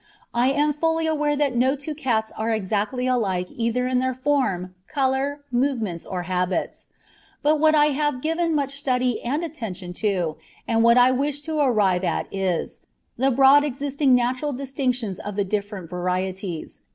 [0.33, 4.73] I am fully aware that no two cats are exactly alike either in their form,
[4.87, 6.89] colour, movements, or habits;
[7.43, 10.37] but what I have given much study and attention to,
[10.67, 12.79] and what I wish to arrive at is,
[13.17, 16.81] the broad existing natural distinctions of the different varieties.